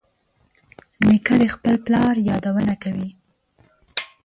[1.07, 3.09] نیکه د خپل پلار یادونه کوي.